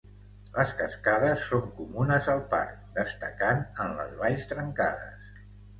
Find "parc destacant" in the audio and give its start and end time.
2.57-3.65